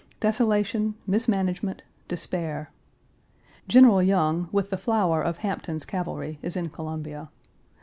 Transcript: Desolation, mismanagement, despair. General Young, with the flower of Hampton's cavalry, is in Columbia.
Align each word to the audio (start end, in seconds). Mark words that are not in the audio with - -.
Desolation, 0.19 0.95
mismanagement, 1.05 1.83
despair. 2.07 2.71
General 3.67 4.01
Young, 4.01 4.49
with 4.51 4.71
the 4.71 4.77
flower 4.79 5.21
of 5.21 5.37
Hampton's 5.37 5.85
cavalry, 5.85 6.39
is 6.41 6.55
in 6.57 6.69
Columbia. 6.69 7.29